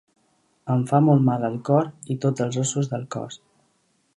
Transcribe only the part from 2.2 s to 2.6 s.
tots els